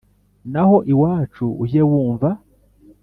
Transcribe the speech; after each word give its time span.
Naho 0.51 0.77
iwacu 0.91 1.45
ujye 1.63 1.81
wumva 1.89 2.29